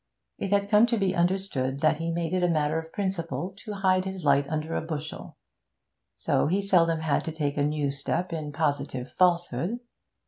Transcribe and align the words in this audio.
It 0.39 0.49
had 0.51 0.67
come 0.67 0.87
to 0.87 0.97
be 0.97 1.13
understood 1.15 1.81
that 1.81 1.97
he 1.97 2.09
made 2.09 2.33
it 2.33 2.41
a 2.41 2.47
matter 2.49 2.79
of 2.79 2.91
principle 2.91 3.53
to 3.57 3.73
hide 3.73 4.03
his 4.03 4.25
light 4.25 4.47
under 4.49 4.73
a 4.73 4.81
bushel, 4.81 5.37
so 6.15 6.47
he 6.47 6.59
seldom 6.59 7.01
had 7.01 7.23
to 7.25 7.31
take 7.31 7.55
a 7.55 7.63
new 7.63 7.91
step 7.91 8.33
in 8.33 8.51
positive 8.51 9.11
falsehood. 9.11 9.77